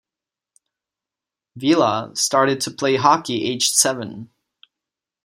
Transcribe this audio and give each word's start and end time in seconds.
Vila 1.55 2.09
started 2.15 2.59
to 2.61 2.71
play 2.71 2.95
hockey 2.95 3.43
aged 3.45 3.75
seven. 3.75 4.31